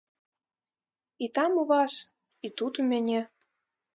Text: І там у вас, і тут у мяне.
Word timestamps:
І 1.25 1.27
там 1.35 1.59
у 1.63 1.65
вас, 1.73 1.93
і 2.45 2.53
тут 2.61 2.79
у 2.81 2.89
мяне. 2.95 3.21